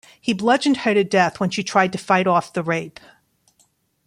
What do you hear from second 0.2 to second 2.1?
bludgeoned her to death when she tried to